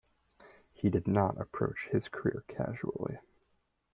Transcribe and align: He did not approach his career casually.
He 0.73 0.89
did 0.89 1.07
not 1.07 1.39
approach 1.39 1.89
his 1.91 2.07
career 2.07 2.43
casually. 2.47 3.19